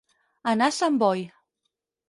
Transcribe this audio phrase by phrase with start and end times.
[0.53, 1.23] Anar a Sant Boi.